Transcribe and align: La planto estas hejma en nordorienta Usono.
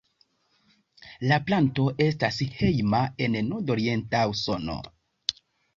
La 1.31 1.37
planto 1.49 1.85
estas 2.07 2.41
hejma 2.57 3.05
en 3.27 3.41
nordorienta 3.53 4.27
Usono. 4.35 4.83